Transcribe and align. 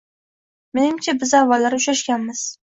Menimcha, 0.79 1.15
biz 1.25 1.35
avvallari 1.41 1.81
uchrashganmiz. 1.83 2.43